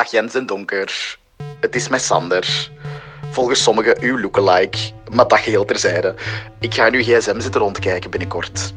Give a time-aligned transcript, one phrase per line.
[0.00, 1.18] Dag Jens en Donker.
[1.60, 2.70] Het is met Sander.
[3.30, 4.78] Volgens sommigen uw lookalike,
[5.12, 6.14] maar dat geheel terzijde.
[6.60, 8.74] Ik ga in uw gsm zitten rondkijken binnenkort.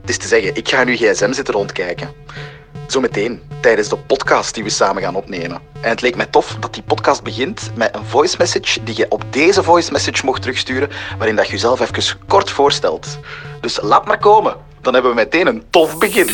[0.00, 2.12] Het is te zeggen, ik ga in uw gsm zitten rondkijken.
[2.86, 5.60] Zometeen, tijdens de podcast die we samen gaan opnemen.
[5.80, 9.06] En het leek mij tof dat die podcast begint met een voice message die je
[9.08, 13.18] op deze voice message mocht terugsturen, waarin dat je jezelf even kort voorstelt.
[13.60, 14.56] Dus laat maar komen.
[14.80, 16.26] Dan hebben we meteen een tof begin.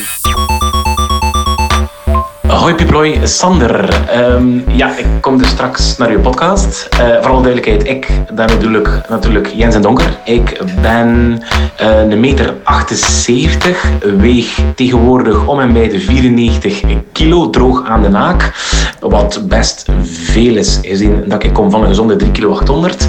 [2.54, 4.06] Hoi Piploy, Sander.
[4.08, 6.88] Ehm, ja, ik kom dus straks naar uw podcast.
[6.92, 10.18] Uh, voor alle duidelijkheid, ik, bedoel ik natuurlijk Jens en Donker.
[10.24, 11.42] Ik ben
[11.80, 13.84] uh, een meter 78,
[14.16, 16.82] weeg tegenwoordig om en bij de 94
[17.12, 18.52] kilo, droog aan de naak.
[19.00, 23.06] Wat best veel is, gezien dat ik kom van een gezonde 3 kilo 800.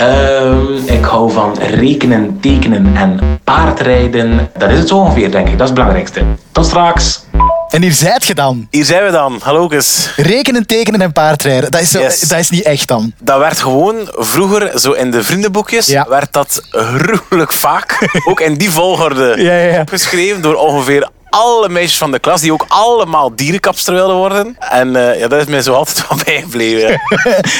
[0.00, 4.50] Uh, ik hou van rekenen, tekenen en paardrijden.
[4.58, 5.52] Dat is het zo ongeveer, denk ik.
[5.52, 6.22] Dat is het belangrijkste.
[6.52, 7.28] Tot straks!
[7.70, 8.66] En hier zijt je dan.
[8.70, 9.40] Hier zijn we dan.
[9.42, 10.10] Hallo Kus.
[10.16, 11.70] Rekenen, tekenen en paardrijden.
[11.70, 12.20] Dat is, zo, Yes.
[12.20, 13.12] dat is niet echt dan.
[13.20, 16.06] Dat werd gewoon vroeger, zo in de vriendenboekjes, Ja.
[16.08, 19.84] werd dat gruwelijk vaak, ook in die volgorde, Ja, ja, ja.
[19.88, 24.56] geschreven door ongeveer alle meisjes van de klas, die ook allemaal dierenkapster wilden worden.
[24.58, 26.90] En eh, ja, dat is mij zo altijd wel bijgebleven.
[26.90, 27.00] ja.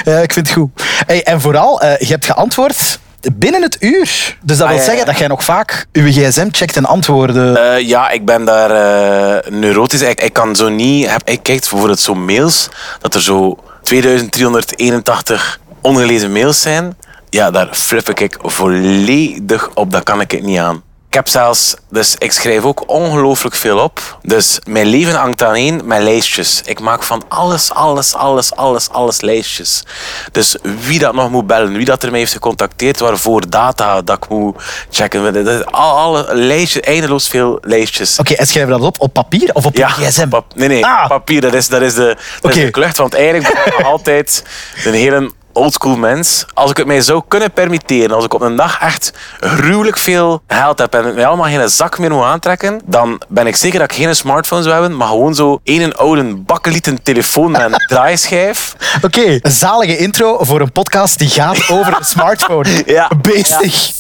[0.13, 0.71] Ja, ik vind het goed.
[1.07, 2.99] Hey, en vooral, eh, je hebt geantwoord
[3.35, 4.37] binnen het uur.
[4.43, 5.11] Dus dat Ah, wil ja, zeggen ja.
[5.11, 7.73] dat jij nog vaak je gsm checkt en antwoorden.
[7.75, 10.01] Eh, ja, ik ben daar eh, neurotisch.
[10.03, 11.11] Ik, ik kan zo niet...
[11.11, 12.69] Heb, ik kijk bijvoorbeeld zo mails,
[13.01, 16.97] dat er zo 2381 ongelezen mails zijn.
[17.31, 19.91] Ja, daar flip ik volledig op.
[19.93, 20.83] Dat kan ik het niet aan.
[21.11, 21.75] Ik heb zelfs...
[21.89, 24.19] Dus ik schrijf ook ongelooflijk veel op.
[24.23, 26.63] Dus mijn leven hangt aan één met lijstjes.
[26.65, 29.83] Ik maak van alles, alles, alles, alles, alles lijstjes.
[30.33, 34.17] Dus wie dat nog moet bellen, wie dat er mij heeft gecontacteerd, waarvoor data dat
[34.17, 34.57] ik moet
[34.91, 35.45] checken.
[35.45, 38.19] Dat is alle lijstjes, eindeloos veel lijstjes.
[38.19, 40.29] Oké, en schrijven we dat op op papier of op Ja, je gsm?
[40.29, 41.09] pap- nee, nee, Ah.
[41.09, 42.59] papier, dat is, dat is, de, dat Oké.
[42.59, 42.97] is de klucht.
[42.97, 44.45] Want eigenlijk ben ik altijd
[44.85, 46.47] een hele oldschool mens.
[46.55, 50.43] Als ik het mij zou kunnen permitteren, als ik op een dag echt gruwelijk veel
[50.47, 53.91] geld heb en mij allemaal geen zak meer moet aantrekken, dan ben ik zeker dat
[53.91, 58.77] ik geen smartphone zou hebben, maar gewoon zo een oude bakkelieten telefoon met een draaischijf.
[59.03, 62.69] Oké, een zalige intro voor een podcast die gaat over een smartphone.
[62.87, 63.11] Ja.
[63.23, 63.91] Beestig.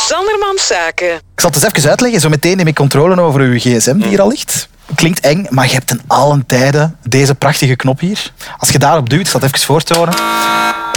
[0.00, 1.14] Sandermans Zaken.
[1.14, 2.20] Ik zal het eens even uitleggen.
[2.20, 4.68] Zo meteen neem ik controle over uw gsm die hier al ligt.
[4.94, 8.32] Klinkt eng, maar je hebt ten allen tijde deze prachtige knop hier.
[8.58, 10.14] Als je daarop duwt, ik zal het even voortonen,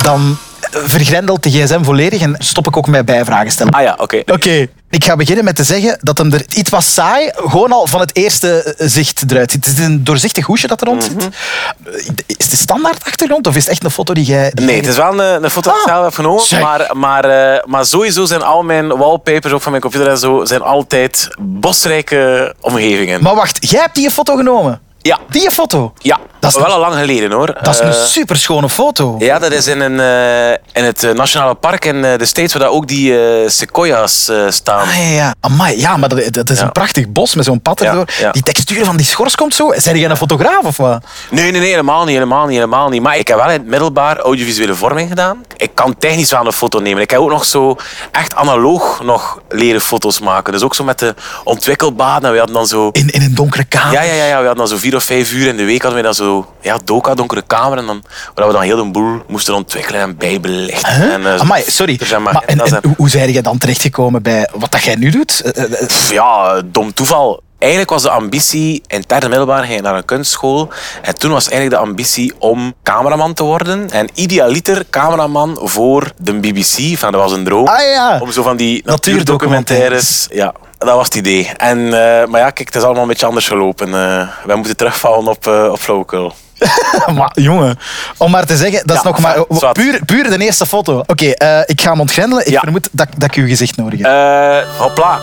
[0.04, 0.38] dan
[0.72, 3.74] vergrendelt de gsm volledig en stop ik ook met bijvragen stellen.
[3.74, 4.22] Ah ja, oké.
[4.26, 7.88] Oké, ik ga beginnen met te zeggen dat hem er iets was saai, gewoon al
[7.88, 9.66] van het eerste eh, zicht eruit ziet.
[9.66, 11.24] Het is een doorzichtig hoesje dat er rond zit.
[11.24, 11.94] Eh,
[12.26, 14.52] Is het de standaard achtergrond of is het echt een foto die jij...
[14.54, 16.44] die Nee, het is wel een, een foto die ik Ah, zelf heb genomen.
[16.44, 16.62] zeg.
[16.62, 20.46] Maar, maar, eh, maar sowieso zijn al mijn wallpapers, ook van mijn computer en zo,
[20.46, 23.22] zijn altijd bosrijke omgevingen.
[23.24, 24.82] Maar wacht, jij hebt die foto genomen?
[25.02, 25.20] Ja.
[25.30, 25.94] Die foto?
[25.98, 27.46] Ja, Dat is wel al lang geleden hoor.
[27.62, 29.16] Dat is een Eh, superschone foto.
[29.20, 32.68] ja, dat is in, een, eh, in het eh, Nationale Park in de States, waar
[32.70, 33.16] ook die
[33.50, 34.88] sequoia's staan.
[34.88, 35.34] Ah, ja, ja.
[35.40, 36.64] Amai, ja, maar dat, dat is Ja.
[36.66, 38.06] een prachtig bos met zo'n pad erdoor.
[38.20, 38.32] ja.
[38.32, 39.74] Die textuur van die schors komt zo.
[39.76, 41.04] Zijn jij een fotograaf of wat?
[41.32, 43.02] Nee, nee, nee, helemaal niet, helemaal niet, helemaal niet.
[43.02, 45.44] Maar ik heb wel in het middelbaar audiovisuele vorming gedaan.
[45.58, 47.02] Ik kan technisch wel een foto nemen.
[47.02, 47.76] Ik heb ook nog zo
[48.12, 50.54] echt analoog nog leren foto's maken.
[50.54, 52.32] Dus ook zo met de ontwikkelbanen.
[52.32, 52.90] We hadden dan zo...
[52.92, 53.94] In, in een donkere kamer.
[53.94, 55.82] Ja, ja, ja, ja, we hadden dan zo vier of vijf uur in de week
[55.82, 57.78] hadden we dan zo ja, doka, donkere kamer.
[57.78, 58.04] En dan,
[58.36, 60.94] waar we dan heel de boel moesten ontwikkelen en bijbelichten.
[60.96, 61.14] Huh?
[61.14, 62.00] En, eh, Amai, sorry.
[62.04, 65.42] zijn maar- Maar, en, hoe, zijn jij dan terechtgekomen bij wat dat jij nu doet?
[65.42, 67.42] Eh, eh, Pff, ja, dom toeval.
[67.60, 70.70] Eigenlijk was de ambitie, in het derde middelbaar ging ik naar een kunstschool.
[71.02, 73.90] En toen was eigenlijk de ambitie om cameraman te worden.
[73.92, 76.98] En idealiter cameraman voor de BBC.
[76.98, 77.68] Van, dat was een droom.
[77.68, 78.20] Ah ja.
[78.22, 80.28] Om zo van die Natuurdocumentaires.
[80.28, 80.28] natuurdocumentaires.
[80.32, 81.50] Ja, dat was het idee.
[81.58, 83.88] En, eh, maar ja, kijk, het is allemaal een beetje anders gelopen.
[83.94, 86.34] Eh wij moeten terugvallen op, eh op flauwekul.
[87.18, 87.80] maar jongen,
[88.18, 89.74] om maar te zeggen, dat is nog maar zwart.
[89.74, 91.00] puur, puur de eerste foto.
[91.06, 91.26] Oké,
[91.66, 92.46] ik ga hem ontgrendelen.
[92.46, 92.60] Ik Ja.
[92.60, 94.08] vermoed dat, dat ik uw gezicht nodig heb.
[94.08, 95.20] Eh hopla.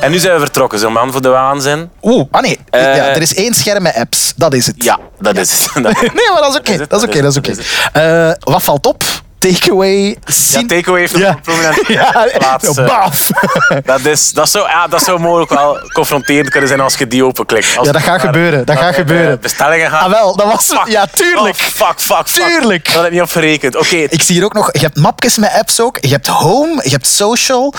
[0.00, 1.90] En nu zijn we vertrokken, zo'n man voor de waanzin.
[2.02, 2.58] Oeh, ah nee.
[2.70, 4.32] ja, er is één scherm met apps.
[4.36, 4.84] Dat is het.
[4.84, 5.74] Ja, dat is het.
[6.14, 6.76] Nee, maar dat is oké.
[6.76, 7.22] Dat is het, Dat is oké.
[7.22, 8.36] dat is oké.
[8.52, 9.02] wat valt op?
[9.38, 10.16] Takeaway.
[10.50, 11.28] Ja, Takeaway heeft Ja.
[11.28, 12.76] een prominente Ja, plaats.
[12.76, 12.86] eh.
[12.86, 13.30] baf.
[13.84, 17.24] Dat, is, dat, zou, ja, dat zou mogelijk wel confronterend kunnen zijn als je die
[17.24, 17.76] openklikt.
[17.76, 19.40] Als Ja, dat gaat gebeuren, dat gaat de gebeuren.
[19.40, 20.04] Bestellingen gaan.
[20.04, 20.66] Ah, wel, dat was...
[20.66, 20.86] Fuck.
[20.86, 21.54] Ja, tuurlijk.
[21.56, 22.46] Oh, fuck, fuck, fuck.
[22.46, 22.84] Tuurlijk.
[22.84, 23.76] Dat had ik niet op gerekend.
[23.76, 25.98] Oké, Ik zie hier ook nog, je hebt mapjes met apps ook.
[26.00, 27.74] Je hebt home, je hebt social,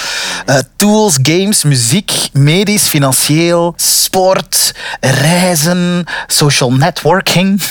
[0.46, 7.62] eh, tools, games, muziek, medisch, financieel, sport, reizen, social networking.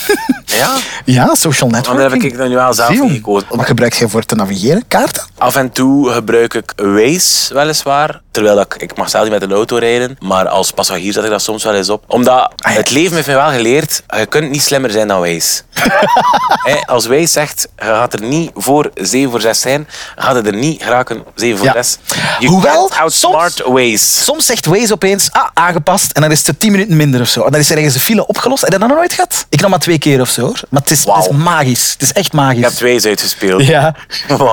[0.45, 0.77] ja.
[1.05, 2.23] ja, social daar networking.
[2.23, 3.47] heb ik dan nu wel zelf gekozen.
[3.79, 4.83] Wat gebruik je voor te navigeren?
[4.89, 5.28] Kaarten?
[5.39, 8.21] Af en toe gebruik ik Waze, weliswaar.
[8.31, 10.17] Terwijl dat ik, ik mag zelf niet met een auto rijden.
[10.21, 12.05] Maar als passagier zet ik dat soms wel eens op.
[12.07, 15.63] Omdat Ah, het leven heeft mij wel geleerd, je kunt niet slimmer zijn dan Waze.
[16.87, 20.55] Als Waze zegt, je gaat er niet voor 7 voor 6 zijn, gaat het er
[20.55, 21.73] niet geraken 7 voor Ja.
[21.73, 21.99] 6.
[22.39, 23.97] Je Hoewel, outsmart Waze.
[23.99, 27.45] Soms zegt Waze opeens, ah, aangepast, en dan is het 10 minuten minder of zo.
[27.45, 28.65] En dan is er ergens een file opgelost.
[28.65, 29.47] Je dat nog nooit gehad?
[29.49, 30.61] Ik nog maar twee keer of zo, hoor.
[30.69, 31.93] Maar het is, het is magisch.
[31.93, 32.59] Het is echt magisch.
[32.59, 33.67] Ik heb Waze uitgespeeld.
[33.67, 33.95] Ja,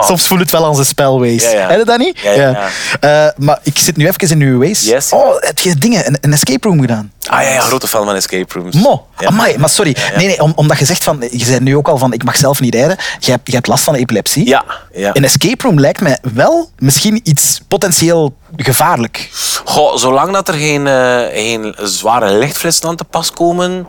[0.01, 1.49] soms voelt het wel als een spel, Waze.
[1.49, 1.67] Ja, ja.
[1.69, 2.19] Heb je dat niet?
[2.19, 2.69] Ja,
[2.99, 4.89] Eh, maar ik zit nu even in uw Waze.
[4.89, 5.09] Yes.
[5.11, 7.11] Oh, heb je dingen, een, een escape room gedaan?
[7.27, 8.75] Ah ja, ja, grote fan van escape rooms.
[8.75, 9.95] Mo, amai, maar sorry.
[10.15, 12.35] Nee, nee, om, omdat je zegt van, je zei nu ook al van, ik mag
[12.35, 12.97] zelf niet rijden.
[13.19, 14.47] Je hebt, je hebt last van epilepsie.
[14.47, 14.63] Ja,
[14.93, 15.09] ja.
[15.13, 19.29] Een escape room lijkt mij wel misschien iets potentieel gevaarlijk.
[19.65, 23.87] Goh, zolang dat er geen, eh, geen zware lichtflitsen aan te pas komen...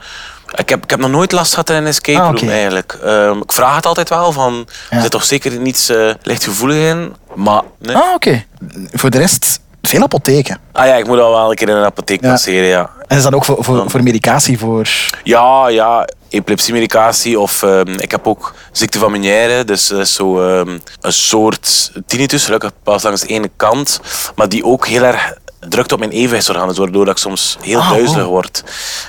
[0.55, 2.99] Ik heb, ik heb nog nooit last gehad in een escape Ah, room eigenlijk.
[3.05, 4.67] Ehm, ik vraag het altijd wel van...
[4.91, 4.97] Ja.
[4.97, 7.15] Er zit toch zeker niets eh, lichtgevoelig in?
[7.35, 7.97] Maar nee.
[7.97, 8.45] Ah, oké.
[8.93, 10.59] Voor de rest, veel apotheken.
[10.73, 12.31] Ah ja, ik moet al wel een keer in een apotheek Ja.
[12.31, 12.91] passeren, ja.
[13.07, 14.59] En is dat ook voor, voor, voor medicatie?
[14.59, 14.89] Voor...
[15.23, 20.41] Ja, ja, epilepsiemedicatie of ehm, ik heb ook ziekte van Meniere, dus dat is zo
[20.49, 24.01] ehm, een soort tinnitus, gelukkig pas langs de ene kant,
[24.35, 25.35] maar die ook heel erg
[25.69, 28.65] drukt op mijn evenwichtsorganen, waardoor dat ik soms heel Ah, duizelig word.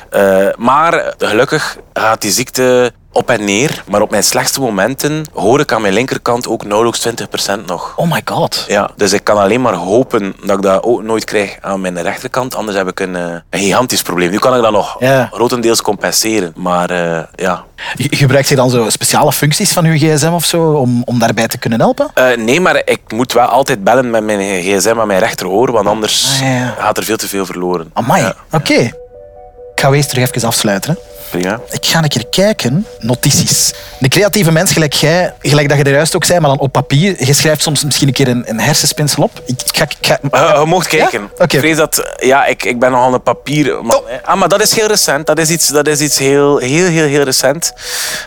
[0.09, 5.59] Eh, maar gelukkig gaat die ziekte op en neer, maar op mijn slechtste momenten hoor
[5.59, 7.93] ik aan mijn linkerkant ook nauwelijks 20% nog.
[7.95, 8.65] Oh my god.
[8.67, 12.01] Ja, dus ik kan alleen maar hopen dat ik dat ook nooit krijg aan mijn
[12.01, 12.55] rechterkant.
[12.55, 14.29] Anders heb ik een, eh, een gigantisch probleem.
[14.31, 15.29] Nu kan ik dat nog Ja.
[15.31, 16.53] grotendeels compenseren.
[16.55, 17.63] Maar eh, ja.
[17.95, 21.57] Gebruikt je dan zo speciale functies van je gsm of zo om, om daarbij te
[21.57, 22.07] kunnen helpen?
[22.13, 25.71] Eh, nee, maar ik moet wel altijd bellen met mijn gsm aan mijn rechteroor.
[25.71, 27.89] Want anders Ah, ja, gaat er veel te veel verloren.
[27.93, 28.73] Amai, Ja, oké.
[28.73, 30.91] Ik ga eens terug even afsluiten.
[30.91, 31.15] Hè.
[31.29, 31.59] Prima.
[31.69, 32.85] Ik ga een keer kijken.
[32.99, 33.73] Notities.
[33.99, 36.71] Een creatieve mens, gelijk jij, gelijk dat je er juist ook zei, maar dan op
[36.71, 37.25] papier.
[37.25, 39.31] Je schrijft soms misschien een keer een, een hersenspinsel op.
[39.45, 41.29] Ik, ik ga, ik ga- Eh, je mocht kijken.
[41.37, 41.43] Ja?
[41.43, 42.11] Ik vrees dat...
[42.19, 43.83] Ja, ik, ik ben nogal een papier...
[43.83, 44.07] man, Oh.
[44.09, 44.23] hè.
[44.23, 45.25] Ah, maar dat is heel recent.
[45.27, 47.73] Dat is iets, dat is iets heel, heel, heel, heel recent.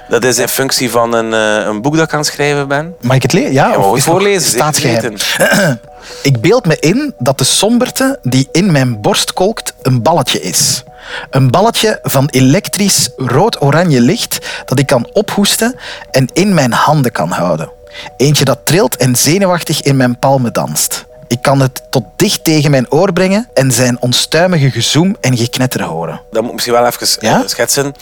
[0.09, 2.95] Dat is in functie van een, eh, een boek dat ik aan het schrijven ben.
[3.01, 3.53] Mag ik het lezen?
[3.53, 4.51] Ja, Ja, of het voorlezen.
[4.51, 5.15] Staatsgeheim.
[6.23, 10.83] Ik beeld me in dat de somberte die in mijn borst kolkt een balletje is.
[11.31, 15.77] Een balletje van elektrisch rood-oranje licht dat ik kan ophoesten
[16.11, 17.71] en in mijn handen kan houden.
[18.17, 21.05] Eentje dat trilt en zenuwachtig in mijn palmen danst.
[21.29, 25.83] Ik kan het tot dicht tegen mijn oor brengen en zijn onstuimige gezoem en geknetter
[25.83, 26.21] horen.
[26.31, 27.41] Dat moet ik misschien wel even Ja?
[27.43, 27.95] eh, schetsen.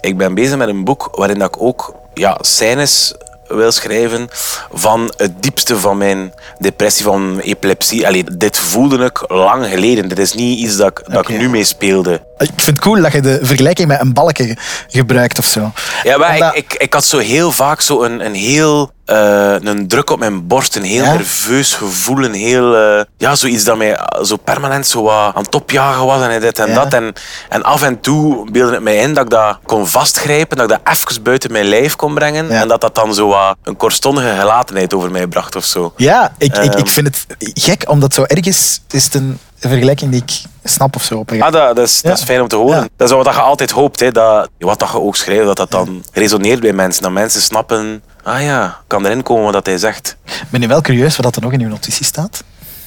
[0.00, 3.14] Ik ben bezig met een boek waarin dat ik ook ja, scènes
[3.48, 4.28] wil schrijven
[4.72, 8.06] van het diepste van mijn depressie, van mijn epilepsie.
[8.06, 10.08] Allee, dit voelde ik lang geleden.
[10.08, 12.12] Dit is niet iets dat, ik- dat ik nu mee speelde.
[12.38, 14.56] Ik vind het cool dat je de vergelijking met een balkje ge-
[14.88, 15.72] gebruikt of zo.
[16.02, 18.94] Ja, maar Omdat- ik, ik, ik had zo heel vaak zo een, een heel...
[19.06, 21.12] eh, een druk op mijn borst, een heel Ja?
[21.12, 22.76] nerveus gevoel, een heel...
[22.76, 26.58] eh, ja, zoiets dat mij zo permanent zo wat aan het opjagen was en dit
[26.58, 26.74] en Ja.
[26.74, 26.92] dat.
[26.94, 27.12] En,
[27.48, 30.78] en af en toe beelde het mij in dat ik dat kon vastgrijpen, dat ik
[30.84, 32.46] dat even buiten mijn lijf kon brengen.
[32.48, 32.60] Ja.
[32.60, 35.92] En dat dat dan zo wat een kortstondige gelatenheid over mij bracht of zo.
[35.96, 36.86] Ja, ik, ik, ik Ehm.
[36.86, 41.14] vind het gek, omdat zo ergens is het een vergelijking die ik snap of zo.
[41.18, 42.76] Op Ah, dat, dat, is, dat is fijn om te horen.
[42.80, 42.88] Ja.
[42.96, 44.00] Dat is wat je altijd hoopt.
[44.00, 47.02] Hè, dat, wat dat je ook schrijft, dat dat dan resoneert bij mensen.
[47.02, 50.16] Dat mensen snappen, ah ja, kan erin komen wat hij zegt.
[50.24, 52.42] Ik ben nu wel curieus wat er nog in uw notitie staat.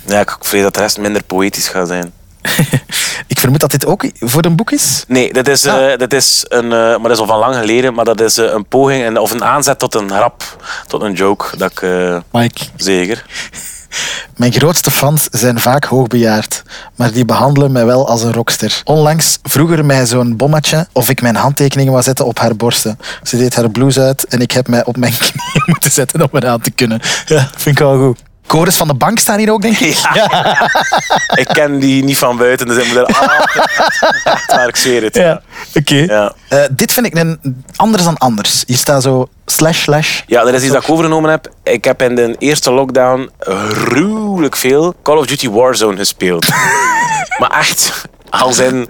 [0.05, 2.11] Ja, ik vrees dat de rest minder poëtisch gaat zijn.
[3.27, 5.03] ik vermoed dat dit ook voor een boek is.
[5.07, 5.91] Nee, dit is, Ah.
[5.91, 8.37] eh, dit is een, eh, maar dat is al van lang geleden, maar dat is
[8.37, 10.43] eh, een poging en, of een aanzet tot een grap,
[10.87, 11.57] tot een joke.
[11.57, 11.81] Dat ik,
[12.31, 13.25] Mike, zeker.
[14.35, 16.63] Mijn grootste fans zijn vaak hoogbejaard,
[16.95, 18.81] maar die behandelen mij wel als een rockster.
[18.83, 22.99] Onlangs vroeg er mij zo'n bommetje of ik mijn handtekeningen wou zetten op haar borsten.
[23.23, 26.29] Ze deed haar blouse uit en ik heb mij op mijn knieën moeten zetten om
[26.31, 26.99] het aan te kunnen.
[27.25, 28.28] Ja, vind ik wel goed.
[28.51, 29.97] Chorus van de bank staan hier ook, denk ik.
[30.13, 30.71] Ja.
[31.41, 34.45] ik ken die niet van buiten, dus ik moet er altijd...
[34.47, 35.15] waar ik zweer het.
[35.15, 35.41] Ja,
[35.73, 35.95] oké.
[35.95, 36.33] Ja.
[36.49, 38.63] Eh, dit vind ik een anders dan anders.
[38.67, 40.21] Hier staat zo slash slash.
[40.27, 41.51] Ja, dat is iets dat ik overgenomen heb.
[41.63, 46.47] Ik heb in de eerste lockdown gruwelijk veel Call of Duty Warzone gespeeld.
[47.39, 48.89] maar echt, als in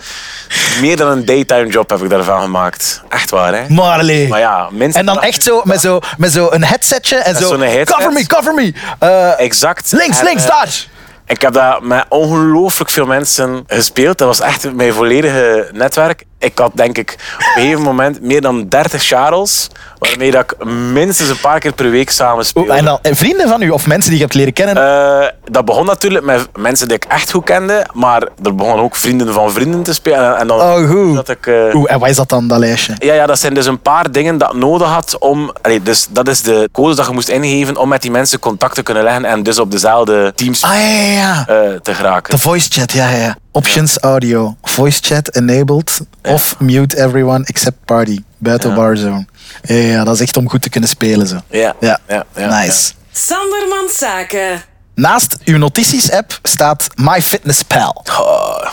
[0.81, 3.01] meer dan een daytime job heb ik daarvan gemaakt.
[3.10, 3.69] Echt waar, hè?
[3.69, 4.27] Marley.
[4.27, 4.96] Maar ja, minstens...
[4.96, 7.48] En dan echt zo met zo'n met zo een headsetje en Met zo.
[7.48, 7.96] zo'n headset.
[7.96, 8.74] Cover me, cover me.
[9.00, 9.91] Eh, Exact.
[9.91, 10.86] links, En, links, eh, daar.
[11.29, 14.17] Ik heb dat met ongelooflijk veel mensen gespeeld.
[14.17, 16.24] Dat was echt mijn volledige netwerk.
[16.39, 19.67] Ik had denk ik op een gegeven moment meer dan 30 Charles,
[19.98, 22.74] waarmee dat ik minstens een paar keer per week samen speelde.
[22.74, 24.75] En dan en vrienden van u of mensen die je hebt leren kennen?
[25.21, 28.95] Eh, dat begon natuurlijk met mensen die ik echt goed kende, maar er begonnen ook
[28.95, 30.38] vrienden van vrienden te spelen.
[30.38, 31.15] En dan oh, goed.
[31.15, 31.48] dat ik...
[31.48, 32.93] eh, Oeh, en wat is dat dan, dat lijstje?
[32.98, 35.51] ja, ja, dat zijn dus een paar dingen dat nodig had om...
[35.62, 38.75] Allee, dus dat is de codes dat je moest ingeven om met die mensen contact
[38.75, 41.45] te kunnen leggen en dus op dezelfde teams Ah, ja, ja, ja.
[41.47, 42.33] eh, te geraken.
[42.35, 43.35] De voice chat, ja, ja, ja.
[43.51, 44.55] Options audio.
[44.61, 45.99] Voice chat enabled.
[46.23, 48.23] Of mute everyone except party.
[48.38, 48.75] Buiten Ja.
[48.75, 49.25] barzone.
[49.61, 51.27] Ja, ja, dat is echt om goed te kunnen spelen.
[51.27, 51.38] Zo.
[51.49, 52.91] Ja, Ja, ja, ja, nice.
[53.11, 54.61] Sanderman Zaken.
[54.95, 58.03] Naast uw notities-app staat MyFitnessPal.
[58.19, 58.65] Oh,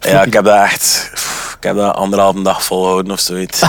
[0.00, 1.10] ja, ik heb dat echt...
[1.56, 3.60] Ik heb dat anderhalve dag volgehouden of zoiets.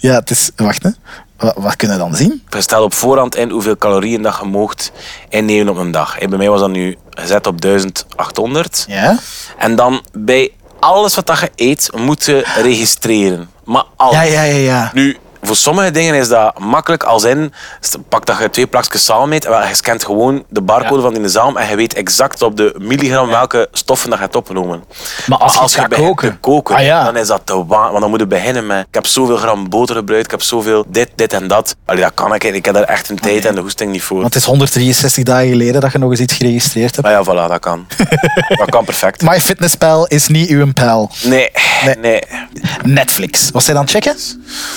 [0.00, 0.50] Ja, het is...
[0.56, 0.90] Wacht, hè.
[1.38, 2.42] Wat, wat kunnen we dan zien?
[2.48, 4.92] Je stelt op voorhand in hoeveel calorieën dat je moogt
[5.28, 6.18] innemen op een dag.
[6.18, 8.84] En bij mij was dat nu gezet op 1800.
[8.88, 9.18] Ja?
[9.58, 13.50] En dan bij alles wat dat je eet, moet je registreren.
[13.64, 14.14] Maar alles.
[14.14, 14.90] Ja, ja, ja, ja.
[14.94, 17.02] Nu, voor sommige dingen is dat makkelijk.
[17.02, 17.52] Als in,
[18.08, 21.00] pak dat je twee plakjes zalm eet, wel, je scant gewoon de barcode Ja.
[21.10, 24.36] van die zalm en je weet exact op de milligram welke stoffen dat je hebt
[24.36, 24.84] opgenomen.
[25.26, 26.30] Maar als je gaat koken.
[26.30, 27.04] te koken, Ah, ja.
[27.04, 27.88] dan is dat te waan.
[27.90, 30.84] Want dan moet je beginnen met, ik heb zoveel gram boter gebruikt, ik heb zoveel
[30.88, 31.76] dit, dit en dat.
[31.84, 32.44] Allee, dat kan ik.
[32.44, 34.20] Ik heb daar echt een tijd en de hoesting niet voor.
[34.20, 37.06] Want het is 163 dagen geleden dat je nog eens iets geregistreerd hebt.
[37.08, 37.86] Maar ja, voilà, dat kan.
[38.58, 39.22] dat kan perfect.
[39.22, 41.10] MyFitnessPal is niet uw pal.
[41.22, 41.50] Nee,
[41.84, 41.96] Nee.
[41.96, 42.22] nee.
[42.84, 43.50] Netflix.
[43.50, 44.16] Was jij dan checken?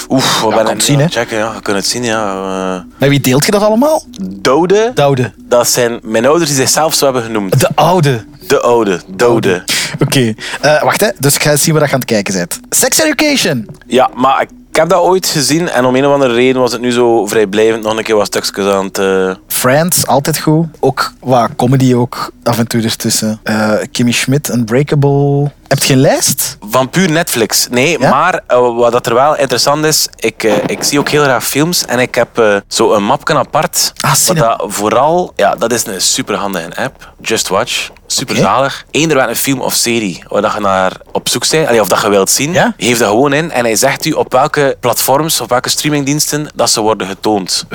[0.10, 1.08] Oef, wat Ja, zien, hè?
[1.08, 1.38] checken?
[1.38, 2.34] Ja, je kunt het zien, ja.
[2.76, 4.04] Eh, Met wie deelt je dat allemaal?
[4.22, 5.32] Dode, Doude.
[5.48, 7.60] dat zijn mijn ouders die zichzelf zo hebben genoemd.
[7.60, 8.24] De oude.
[8.48, 9.64] De oude, dode.
[10.00, 10.34] Oké.
[10.62, 11.08] Eh, wacht, hè.
[11.20, 12.60] Dus ik ga zien waar je aan het kijken bent.
[12.70, 13.68] Sex Education.
[13.88, 16.82] Ja, maar ik heb dat ooit gezien en om een of andere reden was het
[16.82, 18.98] nu zo vrijblijvend nog een keer wat stukjes aan het...
[18.98, 20.66] eh, Friends, altijd goed.
[20.80, 23.40] Ook wat comedy ook af en toe ertussen.
[23.44, 25.52] Eh Kimmy Schmidt, Unbreakable.
[25.72, 26.58] Heb je een lijst?
[26.70, 27.68] Van puur Netflix.
[27.70, 28.10] Nee, Ja?
[28.10, 31.46] maar eh, wat dat er wel interessant is, ik, eh, ik zie ook heel graag
[31.46, 33.94] films en ik heb eh, zo een mapje apart.
[34.02, 37.12] Ah, wat dat vooral, ja, dat is een super handige app.
[37.22, 37.90] Just Watch.
[38.08, 38.86] Super zalig.
[38.92, 41.88] Eender welke een film of serie waar dat je naar op zoek bent, allee, of
[41.88, 42.74] dat je wilt zien, Ja?
[42.78, 46.70] geef dat gewoon in en hij zegt u op welke platforms, op welke streamingdiensten dat
[46.70, 47.66] ze worden getoond.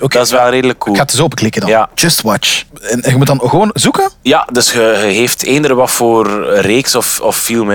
[0.00, 0.08] Oké.
[0.08, 0.92] Dat is wel redelijk cool.
[0.94, 1.70] Ik ga het eens openklikken dan.
[1.70, 1.88] Ja.
[1.94, 2.62] Just Watch.
[2.82, 4.10] En en je moet dan gewoon zoeken?
[4.22, 7.50] Ja, dus je, je geeft eender wat voor reeks of, of.
[7.50, 7.70] Oh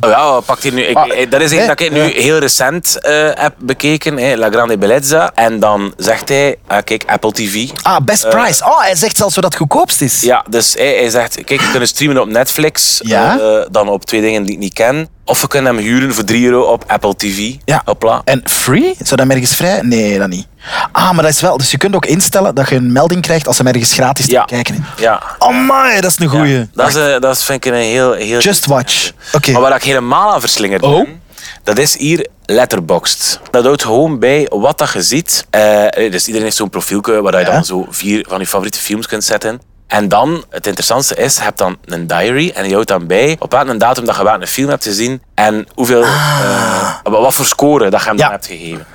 [0.00, 0.82] ja, pakt hier nu.
[0.82, 1.66] Ik, Ah, eh, dat is hè?
[1.66, 5.30] dat ik nu heel recent eh, heb bekeken, hè, La Grande Bellezza.
[5.34, 7.68] En dan zegt hij, ah, kijk, Apple TV.
[7.82, 8.64] Ah, best price.
[8.64, 10.14] Oh, hij zegt zelfs wat het goedkoopst is.
[10.22, 10.28] Eh.
[10.28, 13.38] Ja, dus hij, hij zegt, kijk, je kunt streamen op Netflix, Ja.
[13.38, 15.08] eh, dan op twee dingen die ik niet ken.
[15.24, 17.54] Of we kunnen hem huren voor 3 euro op Apple TV.
[17.64, 17.82] Ja.
[17.84, 18.22] Hopla.
[18.24, 18.94] En free?
[19.02, 19.80] Zou dat ergens vrij?
[19.82, 20.46] Nee, dat niet.
[20.92, 21.56] Ah, maar dat is wel...
[21.56, 24.32] Dus je kunt ook instellen dat je een melding krijgt als ze ergens gratis te
[24.32, 24.44] Ja.
[24.44, 25.02] kijken is.
[25.02, 25.22] Ja.
[25.38, 26.58] Amai, dat is een goeie.
[26.58, 28.12] Ja, dat, is, eh, dat is, vind ik een heel...
[28.12, 29.10] heel Just Watch.
[29.32, 29.50] Oké.
[29.52, 30.94] Maar waar ik helemaal aan verslingerd Oh.
[31.04, 31.22] ben,
[31.64, 33.40] dat is hier Letterboxd.
[33.50, 35.46] Dat houdt gewoon bij wat dat je ziet.
[35.50, 37.52] Eh, dus iedereen heeft zo'n profielke waar je Ja.
[37.52, 39.60] dan zo vier van je favoriete films kunt zetten.
[39.90, 43.36] En dan, het interessantste is, je hebt dan een diary en je houdt dan bij
[43.38, 47.90] op welke datum dat je welke film hebt gezien en hoeveel, eh, wat voor score
[47.90, 48.22] dat je hem Ja.
[48.22, 48.86] dan hebt gegeven.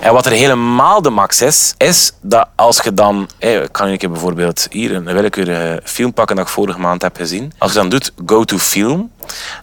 [0.00, 3.88] En wat er helemaal de max is, is dat als je dan, eh, ik kan
[3.88, 7.52] een keer bijvoorbeeld hier een willekeurige film pakken dat ik vorige maand heb gezien.
[7.58, 9.10] Als je dan doet go to film,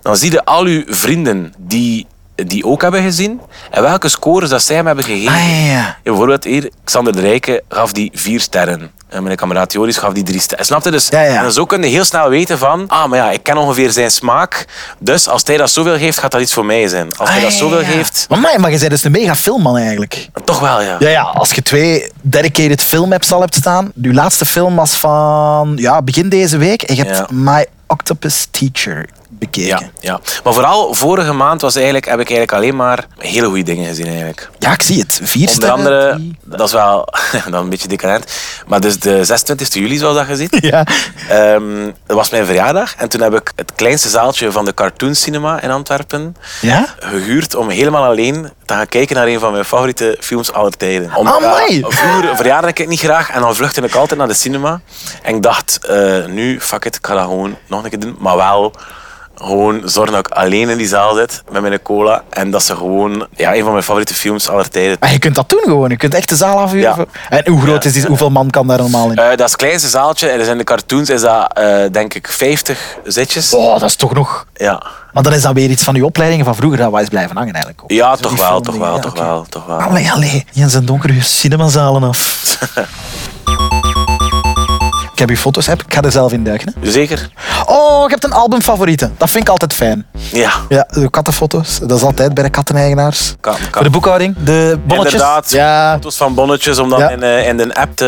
[0.01, 4.63] dan zie je al je vrienden die die ook hebben gezien en welke scores dat
[4.63, 5.34] zij hem hebben gegeven.
[5.34, 8.92] Ah, ja, bijvoorbeeld hier, Xander de Rijke gaf die vier sterren.
[9.10, 10.65] En mijn kameraad Joris gaf die drie sterren.
[10.65, 10.92] Snap je?
[10.92, 11.44] Dus Ja, ja.
[11.44, 12.84] En zo kun je heel snel weten van...
[12.88, 14.65] Ah, maar ja, ik ken ongeveer zijn smaak.
[15.00, 17.15] Dus als hij dat zoveel geeft, gaat dat iets voor mij zijn.
[17.18, 17.88] Als hij dat Ah, zoveel ja.
[17.88, 20.30] geeft, Maar, man, maar je bent dus een mega filmman eigenlijk.
[20.44, 20.96] toch wel, ja.
[21.00, 23.92] Ja, ja, als je twee dedicated filmapps al hebt staan.
[24.01, 26.82] Je laatste film was van ja, begin deze week.
[26.82, 27.32] En je hebt.
[27.32, 29.67] My Octopus Teacher bekeken.
[29.67, 30.20] Ja, ja.
[30.44, 34.05] Maar vooral vorige maand was eigenlijk, heb ik eigenlijk alleen maar hele goede dingen gezien.
[34.05, 34.50] Eigenlijk.
[34.60, 35.20] Ja, ik zie het.
[35.24, 37.08] Vier Onder andere, dat is wel
[37.50, 38.32] dan een beetje decadent,
[38.67, 40.50] maar dus de 26 juli zoals dat gezien.
[40.51, 40.86] Ja.
[41.29, 45.15] Ehm, dat was mijn verjaardag en toen heb ik het kleinste zaaltje van de Cartoon
[45.15, 46.86] Cinema in Antwerpen Ja?
[47.00, 51.15] gehuurd om helemaal alleen te gaan kijken naar een van mijn favoriete films aller tijden.
[51.15, 51.79] Om, Amai!
[51.79, 54.82] ja, vroeger verjaarde ik het niet graag en dan vluchtte ik altijd naar de cinema.
[55.22, 58.15] En ik dacht, eh, nu, fuck it, ik ga dat gewoon nog een keer doen.
[58.20, 58.74] Maar wel
[59.36, 62.24] gewoon zorgen dat ik alleen in die zaal zit met mijn cola.
[62.30, 64.98] En dat ze gewoon, ja, een van mijn favoriete films aller tijden.
[65.00, 65.89] Maar je kunt dat doen gewoon.
[65.89, 66.96] Je kunt echt de zaal afhuren.
[66.98, 67.06] Ja.
[67.30, 67.89] En hoe groot Ja.
[67.89, 68.06] is die?
[68.06, 69.15] Hoeveel man kan daar normaal in?
[69.18, 72.13] Eh, dat is het kleinste zaaltje en dus in de cartoons is dat, eh, denk
[72.13, 73.54] ik, 50 zitjes.
[73.54, 74.46] Oh, dat is toch nog...
[74.54, 74.82] Ja.
[75.13, 77.36] Maar dan is dat weer iets van je opleidingen van vroeger dat wij eens blijven
[77.36, 77.84] hangen eigenlijk.
[77.84, 77.92] ook.
[77.92, 79.77] Ja, toch wel, toch wel, Ja, toch wel, toch wel.
[79.80, 80.46] Allee, allee.
[80.51, 82.58] Jens en Donker, je cinemazalen af.
[85.15, 85.81] Ik heb uw foto's, heb.
[85.88, 86.74] ik ga er zelf in duiken.
[86.79, 86.91] Hè.
[86.91, 87.29] Zeker?
[87.65, 89.12] Oh, je hebt een albumfavoriete.
[89.17, 90.05] Dat vind ik altijd fijn.
[90.31, 90.51] Ja.
[90.69, 91.79] Ja, de kattenfoto's.
[91.79, 93.36] Dat is altijd bij de katteneigenaars.
[93.39, 95.13] Kan, Voor de boekhouding, de bonnetjes.
[95.13, 97.10] Inderdaad, Ja, foto's van bonnetjes om dan Ja.
[97.10, 98.05] in, eh, in de app te...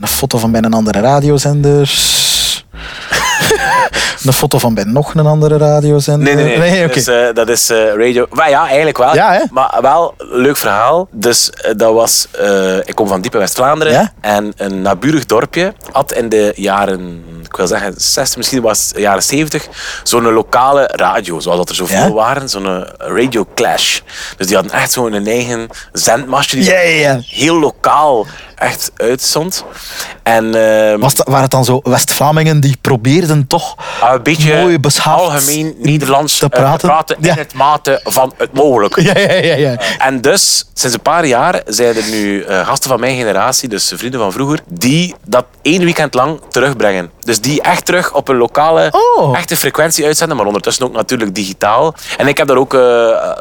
[0.00, 1.90] een foto van bij een andere radiozender.
[4.24, 6.34] een foto van bij nog een andere radiozender.
[6.34, 6.88] Nee, nee, nee.
[6.88, 8.26] dus, eh, dat is eh, radio...
[8.30, 9.14] Maar ja, eigenlijk wel.
[9.14, 9.40] Ja, hè?
[9.50, 11.08] Maar wel, leuk verhaal.
[11.10, 12.28] Dus eh, dat was...
[12.84, 13.92] ik kom van diepe West-Vlaanderen.
[13.92, 14.12] Ja?
[14.20, 17.24] En een naburig dorpje had in de jaren...
[17.44, 19.68] Ik wil zeggen 60, misschien was het jaren 70.
[20.02, 22.12] Zo'n lokale radio, zoals dat er zoveel Ja?
[22.12, 22.48] waren.
[22.48, 24.00] Zo'n radio clash.
[24.36, 26.56] Dus die hadden echt zo'n eigen zendmastje.
[26.56, 28.26] Die heel lokaal
[28.62, 29.64] echt uitzond.
[30.22, 30.54] En...
[30.54, 34.78] ehm, Was dat, waren het dan zo West-Vlamingen die probeerden toch Ah, een beetje mooi
[34.78, 37.16] beschaafd algemeen Nederlands te eh, praten?
[37.20, 37.34] in Ja.
[37.34, 39.02] het mate van het mogelijke.
[39.02, 39.54] Ja, ja, ja.
[39.54, 39.76] ja.
[39.98, 43.92] En dus, sinds een paar jaar zijn er nu eh, gasten van mijn generatie, dus
[43.94, 47.10] vrienden van vroeger, die dat één weekend lang terugbrengen.
[47.20, 49.36] Dus die echt terug op een lokale, Oh.
[49.36, 51.94] echte frequentie uitzenden, maar ondertussen ook natuurlijk digitaal.
[52.16, 52.80] En ik heb daar ook eh,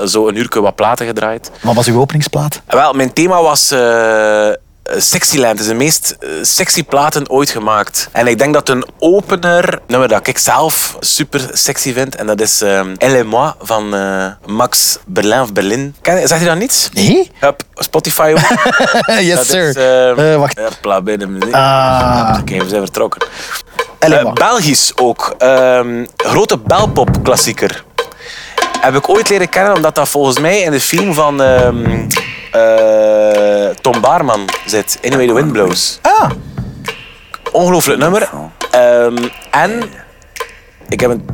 [0.06, 1.52] zo een uurtje wat platen gedraaid.
[1.62, 2.62] Wat was uw openingsplaat?
[2.68, 4.50] Wel, mijn thema was eh
[4.98, 5.52] Sexyland.
[5.52, 8.10] Het is de meest eh, sexy platen ooit gemaakt.
[8.12, 12.42] En ik denk dat een opener, nummer dat ik zelf super sexy vind, en dat
[12.42, 15.96] is eh Elle et moi van eh, Max Berlin of Berlin.
[16.02, 16.90] Ken, zegt je dat niet?
[16.94, 17.32] Nee?
[17.40, 18.58] Hup, Spotify ook.
[19.20, 19.68] yes, Dat sir.
[19.70, 20.60] is, eh, Eh, wacht.
[20.60, 21.54] Hopla, bij de muziek.
[21.54, 22.38] Ah.
[22.42, 23.22] Oké, we zijn vertrokken.
[24.00, 24.34] Eh.
[24.34, 25.36] Belgisch ook.
[25.38, 27.84] Ehm, grote belpop-klassieker.
[28.82, 32.08] Heb ik ooit leren kennen omdat dat volgens mij in de film van ehm,
[32.52, 35.00] eh, Tom Baarman zit.
[35.04, 36.00] Anyway the Wind Blows.
[36.02, 36.30] Ah,
[37.52, 38.30] Ongelooflijk nummer.
[38.72, 39.18] Ehm,
[39.52, 39.84] en
[40.90, 41.26] ik heb een,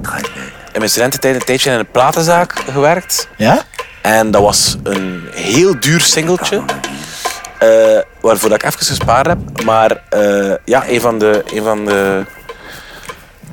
[0.73, 3.27] in mijn studententijd een tijdje in een platenzaak gewerkt.
[3.37, 3.61] ja?
[4.01, 6.61] En dat was een heel duur singeltje.
[7.59, 7.67] eh,
[8.21, 9.37] waarvoor dat ik even gespaard heb.
[9.65, 12.25] Maar eh, ja, een van de, een van de,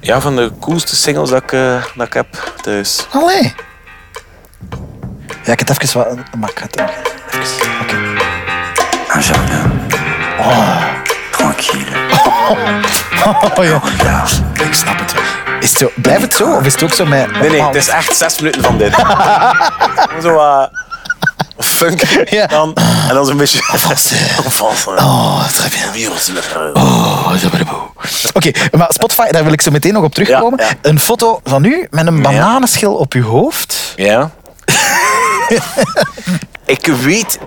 [0.00, 1.50] ja, van de coolste singles dat ik,
[1.94, 2.26] dat ik heb
[2.62, 3.06] thuis.
[3.12, 3.54] Allee.
[5.44, 6.16] Ja, ik heb het even wat...
[6.38, 6.94] Maar ik ga het even...
[7.82, 7.94] Oké.
[9.14, 9.80] Un jardin.
[11.30, 11.86] Tranquille.
[13.24, 14.24] Oh ja.
[14.64, 15.22] Ik snap het wel.
[15.60, 16.56] Is het zo, blijft het zo?
[16.56, 17.40] Of is het ook zo met...
[17.40, 18.94] Nee, nee, het is echt zes minuten van dit.
[20.22, 20.70] Zo wat
[21.58, 22.02] funk.
[22.30, 22.46] Ja.
[22.46, 22.74] Dan,
[23.08, 23.58] en dan zo'n beetje...
[23.62, 24.12] Vals.
[24.86, 25.92] Oh, très bien.
[25.92, 26.32] Virus.
[26.74, 27.32] Oh.
[28.32, 30.58] Oké, maar Spotify, daar wil ik zo meteen nog op terugkomen.
[30.58, 30.74] Ja, ja.
[30.82, 33.92] Een foto van u met een bananenschil op uw hoofd.
[33.96, 34.30] Ja.
[36.76, 37.38] ik weet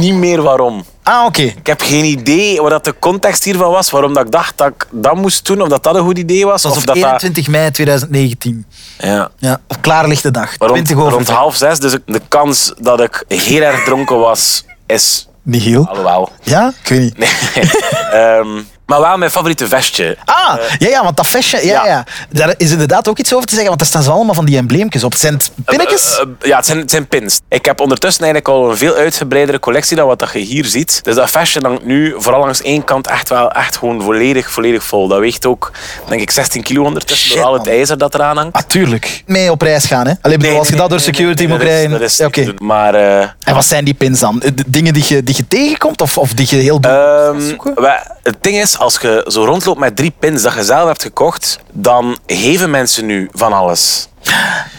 [0.00, 0.84] niet meer waarom.
[1.02, 1.42] Ah, oké.
[1.42, 3.90] Ik heb geen idee wat de context hiervan was.
[3.90, 5.62] Waarom dat ik dacht dat ik dat moest doen.
[5.62, 6.62] Of dat dat een goed idee was.
[6.62, 8.66] Dat was of op dat 21 mei 2019.
[8.96, 9.30] Dat, ja.
[9.38, 10.54] Ja, op klaarlichte dag.
[10.58, 11.12] Rond, 20 over.
[11.12, 11.78] rond half zes.
[11.78, 15.28] Dus de kans dat ik heel erg dronken was, is...
[15.42, 15.86] Niet heel.
[15.88, 16.30] Alhoewel.
[16.42, 16.72] Ja?
[16.82, 17.18] Ik weet niet.
[17.18, 17.30] Nee.
[18.12, 20.16] Ehm, maar wel mijn favoriete vestje.
[20.24, 21.86] Ah, ja, ja, want dat vestje, ja, ja.
[21.86, 22.04] ja.
[22.30, 24.56] Daar is inderdaad ook iets over te zeggen, want daar staan ze allemaal van die
[24.56, 25.14] embleempjes op.
[25.14, 26.14] Zijn het pinnetjes?
[26.14, 27.40] Eh, eh, ja, het zijn, het zijn pins.
[27.48, 31.00] Ik heb ondertussen eigenlijk al een veel uitgebreidere collectie dan wat dat je hier ziet.
[31.04, 34.82] Dus dat vestje hangt nu vooral langs één kant echt wel echt gewoon volledig, volledig
[34.84, 35.08] vol.
[35.08, 35.70] Dat weegt ook,
[36.08, 37.74] denk ik, 16 kilo ondertussen Shit, door al het man.
[37.74, 38.56] ijzer dat eraan hangt.
[38.56, 39.22] Ah, tuurlijk.
[39.26, 40.12] Mee op reis gaan, hè?
[40.22, 41.90] Alleen als je dat door security moet dat is- rijden.
[41.90, 42.56] Dat is Ja, doen.
[42.58, 44.38] Maar eh, En wat zijn die pins dan?
[44.54, 47.80] De dingen die je, die je tegenkomt of, of die je heel Ehm, zoeken?
[47.82, 51.02] wij- het ding is, als je zo rondloopt met drie pins dat je zelf hebt
[51.02, 54.08] gekocht, dan geven mensen nu van alles.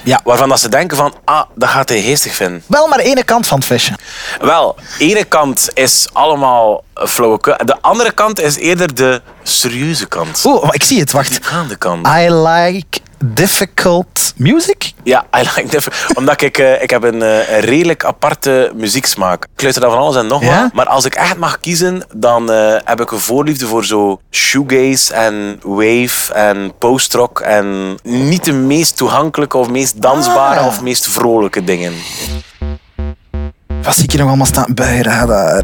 [0.03, 0.19] Ja.
[0.23, 2.63] Waarvan dat ze denken van, ah, dat gaat hij geestig vinden.
[2.67, 3.93] Wel maar ene kant van het vestje.
[4.41, 7.55] Wel, de ene kant is allemaal flauwekul.
[7.65, 10.41] De andere kant is eerder de serieuze kant.
[10.45, 11.29] Oeh, maar ik zie het, wacht.
[11.29, 12.07] Diepgaande kant.
[12.07, 14.91] I like difficult music.
[15.03, 16.17] Ja, I like different.
[16.17, 19.43] Omdat ik, eh, ik heb een, eh, redelijk aparte muzieksmaak.
[19.55, 20.61] Ik luister daar van alles en nog Ja?
[20.61, 20.73] wat.
[20.73, 25.13] Maar als ik echt mag kiezen, dan eh, heb ik een voorliefde voor zo shoegaze
[25.13, 27.39] en wave en postrock.
[27.39, 30.65] En niet de meest toegankelijke of meest dansbare Ah.
[30.65, 31.93] of meest vrolijke dingen.
[33.83, 34.73] Wat zie ik hier nog allemaal staan?
[34.73, 35.63] Bij radar.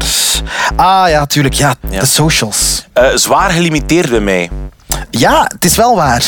[0.76, 1.54] Ah ja, tuurlijk.
[1.54, 2.00] Ja, Ja.
[2.00, 2.86] de socials.
[3.14, 4.50] Zwaar gelimiteerd bij mij.
[5.10, 6.24] Ja, het is wel waar.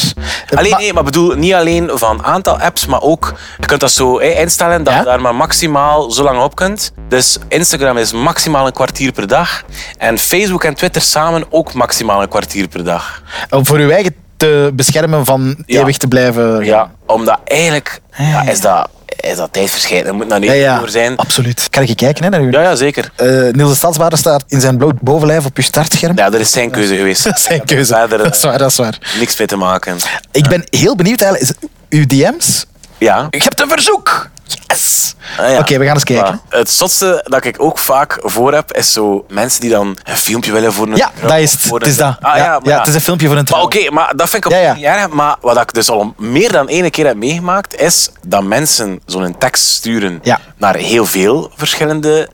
[0.54, 3.90] Alleen, Maar- nee, maar bedoel niet alleen van aantal apps, maar ook je kunt dat
[3.92, 4.98] zo instellen dat Ja?
[4.98, 6.92] je daar maar maximaal zo lang op kunt.
[7.08, 9.62] Dus Instagram is maximaal een kwartier per dag.
[9.98, 13.22] En Facebook en Twitter samen ook maximaal een kwartier per dag.
[13.50, 15.78] Om voor uw eigen te beschermen van Ja.
[15.78, 16.64] eeuwig te blijven.
[16.64, 18.88] Ja, omdat eigenlijk ja, is, dat,
[19.20, 20.06] is dat tijdverschijnen.
[20.06, 21.16] Dat moet nou niet ja, over zijn.
[21.16, 21.66] absoluut.
[21.70, 22.50] Kan ik kijken hè, naar u?
[22.50, 23.10] Ja, ja, zeker.
[23.16, 26.16] Eh, Niels de Stadsbaarder staat in zijn bloot bovenlijf op uw startscherm.
[26.16, 27.24] Ja, dat is zijn keuze geweest.
[27.30, 27.94] Dat is zijn keuze.
[27.94, 28.98] Verder, Dat is waar, dat is waar.
[29.18, 29.96] niks mee te maken.
[30.32, 31.52] Ik ben heel benieuwd eigenlijk.
[31.60, 32.66] Is uw DM's?
[32.98, 33.26] Ja.
[33.30, 34.28] Je hebt een verzoek.
[34.70, 35.14] Yes!
[35.38, 35.58] Ah, ja.
[35.58, 36.24] Oké, we gaan eens kijken.
[36.24, 40.16] Maar het zotste dat ik ook vaak voor heb, is zo mensen die dan een
[40.16, 41.70] filmpje willen voor een Ja, dat is het.
[41.70, 42.16] Het is dat.
[42.20, 43.62] Ah, ja, het is een filmpje voor een trouw.
[43.62, 44.74] oké, maar dat vind ik op Ja, ja.
[44.74, 45.08] niet erg.
[45.08, 49.38] Maar wat ik dus al meer dan ene keer heb meegemaakt, is dat mensen zo'n
[49.38, 50.22] tekst sturen
[50.56, 52.28] naar heel veel verschillende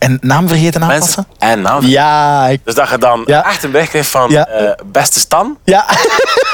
[0.00, 1.24] en naam vergeten aanpassen?
[1.38, 1.48] mensen.
[1.50, 1.86] En naam.
[1.86, 2.60] Ja, ik...
[2.64, 3.44] Dus dat je dan Ja.
[3.44, 4.46] echt een bericht krijgt van Ja.
[4.46, 5.84] eh, beste Stan Ja,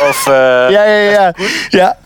[0.09, 0.33] of eh
[0.77, 1.33] ja, ja, ja.
[1.69, 1.97] Ja.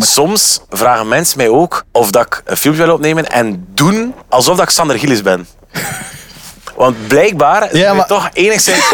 [0.00, 4.56] Soms vragen mensen mij ook of dat ik een filmpje wil opnemen en doen alsof
[4.56, 5.46] dat ik Sander Gillis ben.
[6.76, 8.84] Want blijkbaar Ja, ja, maar- toch enigszins.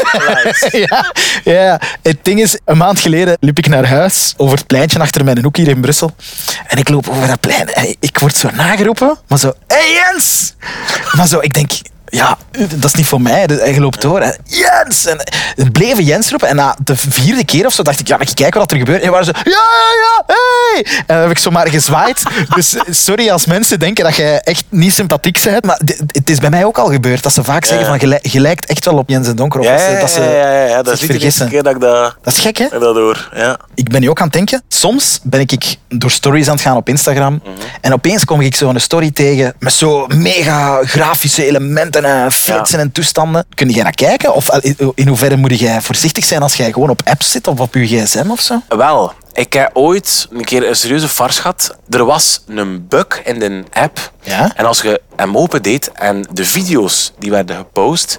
[0.70, 1.12] Ja,
[1.44, 5.24] ja, het ding is, een maand geleden liep ik naar huis over het pleintje achter
[5.24, 6.14] mijn hoek hier in Brussel.
[6.66, 9.92] En ik loop over dat plein en ik word zo nageroepen, maar zo, hé hey
[9.92, 10.54] Jens!
[11.12, 11.70] Maar zo, ik denk,
[12.08, 13.46] ja, dat is niet voor mij.
[13.46, 15.06] En je loopt door en Jens!
[15.06, 15.20] En
[15.56, 16.48] het bleven Jens roepen.
[16.48, 19.02] En na de vierde keer of zo dacht ik, ja, ik kijk wat er gebeurt.
[19.02, 19.54] En waren ze, ja, ja,
[20.02, 20.84] ja, hey!
[20.96, 22.22] En dan heb ik zomaar gezwaaid.
[22.54, 25.64] Dus sorry als mensen denken dat jij echt niet sympathiek bent.
[25.64, 27.22] Maar het is bij mij ook al gebeurd.
[27.22, 29.60] Dat ze vaak zeggen van, je lijkt echt wel op Jens en Donker.
[29.60, 31.48] Of Ja, dat ze- ja, dat ze ja, ja, ja, dat is vergissen.
[31.48, 32.66] keer dat ik dat, Dat is gek, hè?
[32.78, 33.28] dat hoor.
[33.34, 33.58] Ja.
[33.74, 34.62] Ik ben nu ook aan het denken.
[34.68, 37.40] Soms ben ik door stories aan het gaan op Instagram.
[37.44, 37.52] Mhm.
[37.80, 42.78] En opeens kom ik zo een story tegen met zo mega grafische elementen en flitsen
[42.78, 43.46] en toestanden.
[43.54, 44.34] Kun jij naar kijken?
[44.34, 47.60] Of eh, in hoeverre moet jij voorzichtig zijn als jij gewoon op apps zit of
[47.60, 48.62] op je gsm of zo?
[48.68, 51.76] Wel, ik heb ooit een keer een serieuze fars gehad.
[51.90, 54.12] Er was een bug in de app.
[54.22, 54.52] Ja?
[54.56, 58.18] En als je hem opendeed en de video's die werden gepost,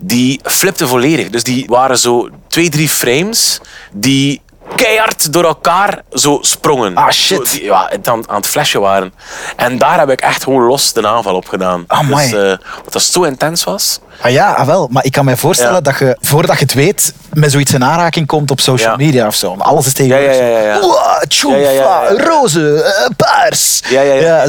[0.00, 1.30] die flipten volledig.
[1.30, 3.60] Dus die waren zo twee, drie frames
[3.92, 4.40] die
[4.76, 6.94] keihard door elkaar zo sprongen.
[6.94, 7.48] Ah, shit.
[7.48, 9.12] Zo die, ja, dan aan het flashen waren.
[9.56, 11.84] En daar heb ik echt gewoon los de aanval op gedaan.
[11.86, 12.30] Amai.
[12.30, 12.48] Dus, eh,
[12.84, 13.98] dat dat zo intens was.
[14.22, 14.88] Ah ja, ah wel.
[14.90, 15.80] Maar ik kan me voorstellen Ja.
[15.80, 18.96] dat je, voordat je het weet, met zoiets in aanraking komt op social Ja.
[18.96, 19.56] media of zo.
[19.56, 20.80] Maar Alles is tegenwoordig Ja, ja, ja, ja, ja.
[20.80, 20.88] zo.
[20.88, 22.14] Wow, tjoe, Ja, ja, ja, ja, ja.
[22.16, 23.82] fla, roze, eh, paars.
[23.88, 24.44] Ja, ja, ja.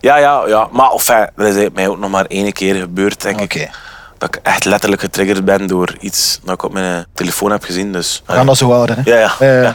[0.00, 0.16] ja.
[0.18, 0.68] Ja, ja.
[0.70, 3.58] Maar enfin, dat is mij ook nog maar één keer gebeurd, denk Oké.
[3.58, 3.70] ik.
[4.18, 7.92] Dat ik echt letterlijk getriggerd ben door iets dat ik op mijn telefoon heb gezien.
[7.92, 8.96] Dus, We gaan dat zo houden.
[9.04, 9.10] Hè?
[9.10, 9.34] Ja, ja.
[9.38, 9.74] Eh, Ja.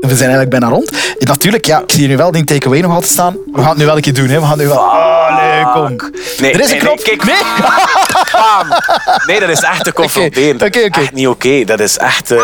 [0.00, 0.90] We zijn eigenlijk bijna rond.
[1.18, 3.36] En natuurlijk, ja, ik zie nu wel die takeaway nog altijd staan.
[3.52, 4.28] We gaan het nu wel een keer doen.
[4.28, 4.40] Hè.
[4.40, 4.76] We gaan nu wel...
[4.76, 5.96] Oh, nee, kom.
[6.38, 6.96] Nee, er is een nee, knop.
[6.96, 7.24] nee, kijk.
[7.24, 7.36] Nee.
[9.26, 10.62] Nee, dat is echt te confronterend.
[10.66, 11.00] Oké, oké.
[11.00, 11.64] Echt niet oké.
[11.64, 12.30] Dat is echt...
[12.30, 12.42] eh,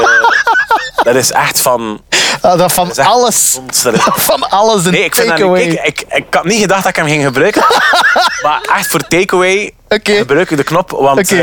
[1.03, 2.01] dat is echt van...
[2.41, 3.59] Ah, dat van dat alles.
[4.29, 5.63] Van alles een Nee, ik, vind dat, takeaway.
[5.63, 7.65] ik, ik, ik had niet gedacht dat ik hem ging gebruiken.
[8.45, 10.13] maar echt voor takeaway Oké.
[10.13, 10.91] gebruik ik de knop.
[10.91, 11.39] Want eh,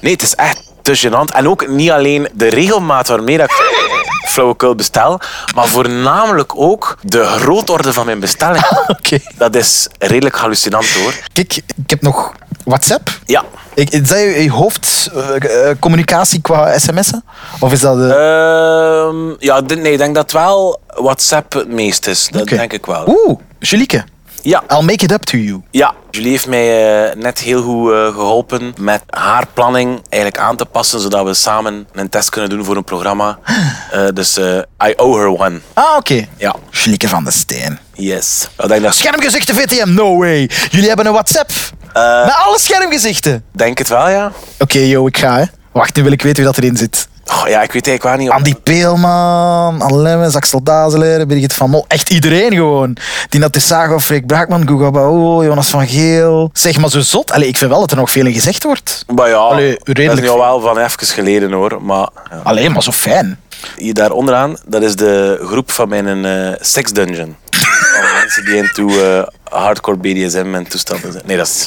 [0.00, 1.34] nee, het is echt te gênant.
[1.34, 3.86] En ook niet alleen de regelmaat waarmee dat ik
[4.28, 5.20] flauwekul bestel,
[5.54, 8.64] maar voornamelijk ook de grootorde van mijn bestelling.
[8.98, 9.18] Oké.
[9.36, 11.14] Dat is redelijk hallucinant hoor.
[11.32, 12.32] Kijk, ik heb nog
[12.64, 13.10] WhatsApp.
[13.24, 13.44] Ja.
[13.74, 17.24] Ik, is dat je, je hoofdcommunicatie qua sms'en?
[17.60, 17.98] Of is dat...
[17.98, 22.28] eh, Ehm, ja, nee, ik denk dat wel WhatsApp het meest is.
[22.30, 23.04] Dat denk ik wel.
[23.08, 24.04] Oeh, Julieke.
[24.48, 24.62] Ja.
[24.68, 25.62] I'll make it up to you.
[25.70, 30.56] Ja, Julie heeft mij eh, net heel goed eh, geholpen met haar planning eigenlijk aan
[30.56, 33.38] te passen, zodat we samen een test kunnen doen voor een programma.
[33.92, 34.38] Eh, dus
[34.84, 35.60] I owe her one.
[35.72, 36.26] Ah, oké.
[36.36, 37.78] Ja, Julieke van de Steen.
[37.94, 38.48] yes.
[38.58, 40.50] Ik denk, dat, Schermgezichten VTM, no way.
[40.70, 41.50] Jullie hebben een WhatsApp.
[41.92, 43.44] Met alle schermgezichten.
[43.52, 44.32] denk het wel, ja.
[44.58, 45.44] Oké, yo, ik ga, hè.
[45.72, 47.08] Wacht, nu wil ik weten wie dat erin zit.
[47.30, 48.30] Oh, ja, ik weet eigenlijk wel niet.
[48.30, 51.84] Andy Peelman, Anne Lemmens, Axel Dazeleren, Birgit van Mol.
[51.88, 52.96] Echt iedereen gewoon.
[53.28, 56.50] Dina Tessago, Freek Braakman, Guga Bao, Jonas van Geel.
[56.52, 57.32] Zeg maar zo zot.
[57.32, 59.04] Allee, ik vind wel dat er nog veel in gezegd wordt.
[59.14, 61.78] Maar ja, Allee, dat redelijk is nu al wel van even geleden hoor.
[61.82, 62.40] Maar ja.
[62.42, 63.38] Alleen maar zo fijn.
[63.76, 67.36] Hier daar onderaan, dat is de groep van mijn eh sex dungeon.
[67.50, 71.24] Van mensen die into eh, hardcore BDSM en toestanden zijn.
[71.26, 71.64] Nee, dat is...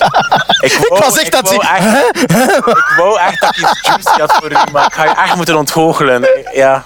[0.61, 2.21] Ik, wou, was echt dat wou die- echt,
[2.67, 5.35] ik wou echt dat ik iets juicy had voor u, maar ik ga je echt
[5.35, 6.27] moeten ontgoochelen.
[6.53, 6.85] Ja.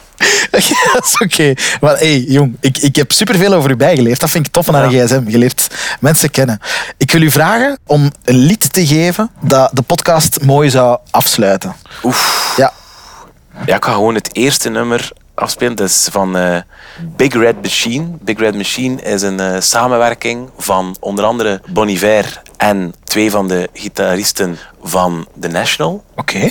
[0.52, 1.54] dat is oké.
[1.82, 4.20] Maar hey, jong, ik, ik heb superveel over u bijgeleerd.
[4.20, 5.22] Dat vind ik tof aan een gsm.
[5.28, 5.68] Je leert
[6.00, 6.60] mensen kennen.
[6.98, 11.76] Ik wil u vragen om een lied te geven dat de podcast mooi zou afsluiten.
[12.04, 12.54] Oef.
[12.58, 12.74] Ja.
[13.66, 15.76] Ja, ik ga gewoon het eerste nummer afspelen.
[15.76, 16.58] Dat is van eh,
[17.16, 18.08] Big Red Machine.
[18.22, 23.48] Big Red Machine is een eh, samenwerking van onder andere Bon Iver en twee van
[23.48, 26.04] de gitaristen van The National.
[26.16, 26.50] Oké.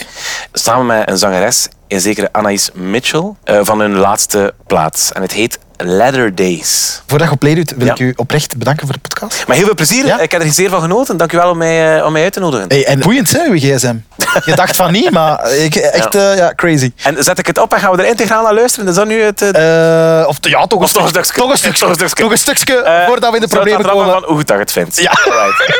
[0.52, 5.12] Samen met een zangeres, een zekere Anaïs Mitchell, eh, van hun laatste plaats.
[5.12, 7.02] En het heet Leather Days.
[7.06, 7.92] Voordat je op play doet, wil Ja.
[7.92, 9.46] ik u oprecht bedanken voor de podcast.
[9.46, 10.06] Maar heel veel plezier.
[10.06, 10.20] Ja.
[10.20, 11.16] Ik heb er zeer van genoten.
[11.16, 12.66] Dank u wel om mij, eh, om mij uit te nodigen.
[12.68, 13.94] Hey, en boeiend, hè, uw gsm.
[14.50, 16.32] Je dacht van niet, maar ik, echt ja.
[16.32, 16.92] ja, crazy.
[17.02, 18.88] En zet ik het op en gaan we er integraal naar luisteren?
[18.88, 19.42] Is dat nu het...
[19.42, 21.40] eh, Eh, of ja, toch een, Of toch een stuk- stukje.
[21.42, 21.78] Toch een stukje.
[21.84, 22.22] Toch een stukje.
[22.22, 24.12] Toch een stukje eh, voordat we in de problemen komen.
[24.12, 24.96] van hoe goed dat je het vindt.
[25.00, 25.10] Ja.
[25.24, 25.72] Alright.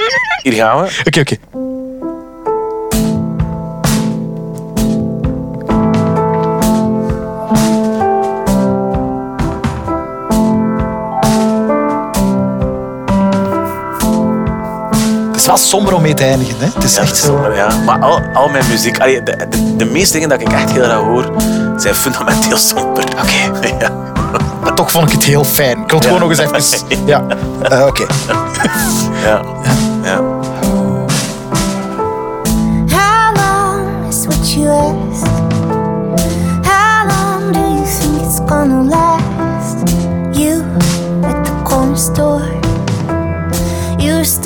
[0.43, 0.89] Hier gaan we.
[1.05, 1.37] Oké, oké.
[15.45, 16.55] Is wel somber om mee te eindigen.
[16.59, 16.67] Hè?
[16.75, 17.69] Het is Ja, echt wel- ja.
[17.85, 20.83] Maar al, al mijn muziek, allee, de, de, de meeste dingen dat ik echt heel
[20.85, 21.33] graag hoor,
[21.77, 23.05] zijn fundamenteel somber.
[23.05, 23.69] Oké.
[23.79, 23.91] Ja.
[24.63, 25.79] Maar toch vond ik het heel fijn.
[25.83, 27.07] Ik wil het gewoon nog eens even...
[27.07, 27.25] Ja,
[27.63, 28.07] Eh, oké.
[29.25, 29.41] Ja.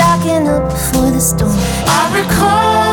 [0.08, 1.52] Stocking up before the storm.
[1.86, 2.87] I recall